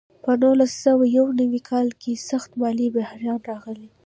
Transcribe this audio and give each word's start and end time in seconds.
په 0.23 0.31
نولس 0.41 0.71
سوه 0.85 1.05
یو 1.17 1.27
نوي 1.39 1.61
کال 1.69 1.87
کې 2.01 2.23
سخت 2.29 2.51
مالي 2.61 2.87
بحران 2.95 3.39
راغی. 3.49 3.87